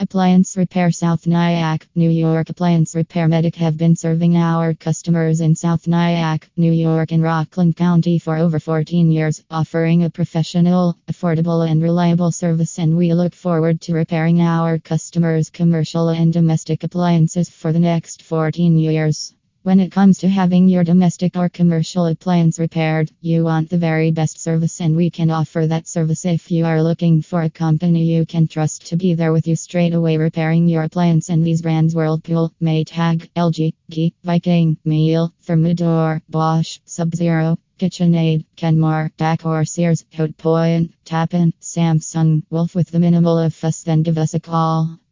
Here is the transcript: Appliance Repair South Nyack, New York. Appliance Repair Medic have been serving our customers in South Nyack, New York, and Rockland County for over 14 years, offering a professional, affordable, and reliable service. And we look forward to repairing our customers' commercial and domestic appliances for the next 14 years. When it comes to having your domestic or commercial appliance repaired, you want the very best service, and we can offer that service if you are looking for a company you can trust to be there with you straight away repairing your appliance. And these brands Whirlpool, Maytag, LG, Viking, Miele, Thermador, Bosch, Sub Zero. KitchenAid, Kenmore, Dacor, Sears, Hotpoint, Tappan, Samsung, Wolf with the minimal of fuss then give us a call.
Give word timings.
Appliance 0.00 0.56
Repair 0.56 0.92
South 0.92 1.26
Nyack, 1.26 1.88
New 1.96 2.08
York. 2.08 2.50
Appliance 2.50 2.94
Repair 2.94 3.26
Medic 3.26 3.56
have 3.56 3.76
been 3.76 3.96
serving 3.96 4.36
our 4.36 4.72
customers 4.72 5.40
in 5.40 5.56
South 5.56 5.88
Nyack, 5.88 6.48
New 6.56 6.70
York, 6.70 7.10
and 7.10 7.20
Rockland 7.20 7.76
County 7.76 8.20
for 8.20 8.36
over 8.36 8.60
14 8.60 9.10
years, 9.10 9.42
offering 9.50 10.04
a 10.04 10.10
professional, 10.10 10.96
affordable, 11.10 11.68
and 11.68 11.82
reliable 11.82 12.30
service. 12.30 12.78
And 12.78 12.96
we 12.96 13.12
look 13.12 13.34
forward 13.34 13.80
to 13.82 13.94
repairing 13.94 14.40
our 14.40 14.78
customers' 14.78 15.50
commercial 15.50 16.10
and 16.10 16.32
domestic 16.32 16.84
appliances 16.84 17.48
for 17.50 17.72
the 17.72 17.80
next 17.80 18.22
14 18.22 18.78
years. 18.78 19.34
When 19.64 19.80
it 19.80 19.90
comes 19.90 20.18
to 20.18 20.28
having 20.28 20.68
your 20.68 20.84
domestic 20.84 21.36
or 21.36 21.48
commercial 21.48 22.06
appliance 22.06 22.60
repaired, 22.60 23.10
you 23.20 23.42
want 23.42 23.68
the 23.68 23.76
very 23.76 24.12
best 24.12 24.40
service, 24.40 24.80
and 24.80 24.94
we 24.94 25.10
can 25.10 25.30
offer 25.30 25.66
that 25.66 25.88
service 25.88 26.24
if 26.24 26.50
you 26.52 26.64
are 26.64 26.80
looking 26.80 27.22
for 27.22 27.42
a 27.42 27.50
company 27.50 28.04
you 28.04 28.24
can 28.24 28.46
trust 28.46 28.86
to 28.86 28.96
be 28.96 29.14
there 29.14 29.32
with 29.32 29.48
you 29.48 29.56
straight 29.56 29.94
away 29.94 30.16
repairing 30.16 30.68
your 30.68 30.84
appliance. 30.84 31.28
And 31.28 31.44
these 31.44 31.60
brands 31.60 31.92
Whirlpool, 31.92 32.54
Maytag, 32.62 33.30
LG, 33.34 34.12
Viking, 34.22 34.76
Miele, 34.84 35.34
Thermador, 35.44 36.22
Bosch, 36.28 36.78
Sub 36.84 37.14
Zero. 37.14 37.58
KitchenAid, 37.78 38.44
Kenmore, 38.56 39.12
Dacor, 39.18 39.66
Sears, 39.68 40.04
Hotpoint, 40.12 40.92
Tappan, 41.04 41.52
Samsung, 41.60 42.42
Wolf 42.50 42.74
with 42.74 42.90
the 42.90 42.98
minimal 42.98 43.38
of 43.38 43.54
fuss 43.54 43.84
then 43.84 44.02
give 44.02 44.18
us 44.18 44.34
a 44.34 44.40
call. 44.40 44.98